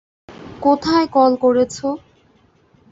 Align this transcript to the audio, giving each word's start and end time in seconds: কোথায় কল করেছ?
কোথায় 0.61 1.07
কল 1.15 1.31
করেছ? 1.43 1.75